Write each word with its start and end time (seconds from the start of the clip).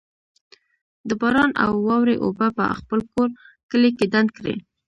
د 1.07 1.09
باران 1.21 1.51
او 1.63 1.71
واورې 1.87 2.15
اوبه 2.25 2.47
په 2.57 2.63
خپل 2.79 2.99
کور، 3.11 3.29
کلي 3.71 3.91
کي 3.97 4.05
ډنډ 4.11 4.29
کړئ 4.37 4.55